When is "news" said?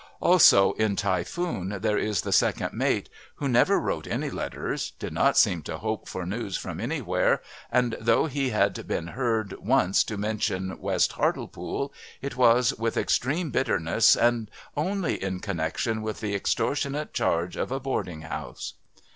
6.25-6.57